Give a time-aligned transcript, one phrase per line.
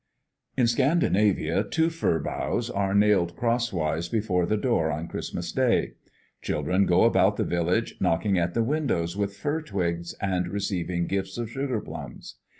[0.57, 5.91] In Scandinavia two fir boughs are nailed crosswise before the door on Christmas day.
[6.41, 11.37] Children go about the village, knocking at the windows with fir twigs, and receiving gifts
[11.37, 12.37] of sugar plums.